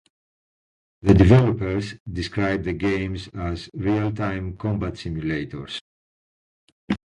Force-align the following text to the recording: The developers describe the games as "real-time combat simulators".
The 1.03 1.13
developers 1.13 1.93
describe 2.11 2.63
the 2.63 2.73
games 2.73 3.27
as 3.35 3.69
"real-time 3.75 4.57
combat 4.57 4.93
simulators". 4.95 5.79